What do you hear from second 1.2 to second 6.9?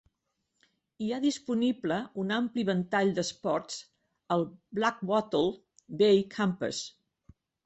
disponible un ampli ventall d'esports al Blackwattle Bay Campus.